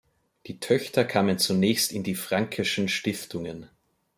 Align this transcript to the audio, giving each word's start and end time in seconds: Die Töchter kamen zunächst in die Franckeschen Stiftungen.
Die 0.47 0.59
Töchter 0.59 1.05
kamen 1.05 1.37
zunächst 1.37 1.91
in 1.91 2.01
die 2.01 2.15
Franckeschen 2.15 2.87
Stiftungen. 2.89 3.69